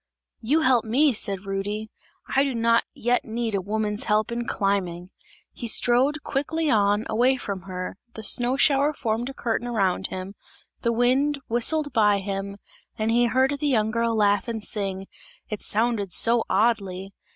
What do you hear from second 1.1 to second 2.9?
said Rudy, "I do not